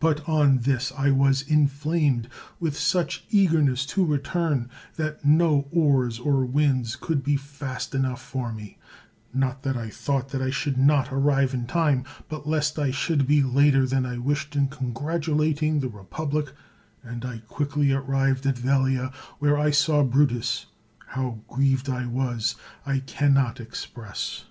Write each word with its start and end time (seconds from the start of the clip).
But 0.00 0.28
on 0.28 0.62
this 0.62 0.90
I 0.98 1.12
was 1.12 1.42
inflamed 1.42 2.28
with 2.58 2.76
such 2.76 3.24
eagerness 3.30 3.86
to 3.86 4.04
return, 4.04 4.68
that 4.96 5.24
no 5.24 5.68
oars 5.70 6.18
or 6.18 6.44
winds 6.44 6.96
could 6.96 7.22
be 7.22 7.36
fast 7.36 7.94
enough 7.94 8.20
for 8.20 8.52
me; 8.52 8.78
not 9.32 9.62
that 9.62 9.76
I 9.76 9.90
thought 9.90 10.30
that 10.30 10.42
I 10.42 10.50
should 10.50 10.76
not 10.76 11.12
arrive 11.12 11.54
in 11.54 11.68
time, 11.68 12.02
but 12.28 12.48
lest 12.48 12.80
I 12.80 12.90
should 12.90 13.28
be 13.28 13.44
later 13.44 13.86
than 13.86 14.04
I 14.04 14.18
wished 14.18 14.56
in 14.56 14.66
congratulating 14.66 15.78
the 15.78 15.88
republic; 15.88 16.52
and 17.04 17.24
I 17.24 17.38
quickly 17.46 17.92
arrived 17.92 18.44
at 18.46 18.58
Velia, 18.58 19.12
where 19.38 19.56
I 19.56 19.70
saw 19.70 20.02
Brutus; 20.02 20.66
how 21.10 21.38
grieved 21.46 21.88
I 21.88 22.06
was, 22.06 22.56
I 22.84 22.98
can 22.98 23.34
not 23.34 23.60
express. 23.60 24.46